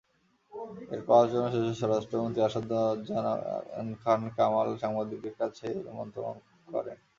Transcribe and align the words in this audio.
এরপর 0.91 1.13
আলোচনা 1.19 1.47
শেষে 1.53 1.73
স্বরাষ্ট্রমন্ত্রী 1.79 2.41
আসাদুজ্জামান 2.43 3.87
খান 4.01 4.21
কামাল 4.37 4.67
সাংবাদিকদের 4.81 5.35
কাছে 5.41 5.65
এ 5.79 5.91
মন্তব্য 5.99 6.27
করেন। 6.67 6.97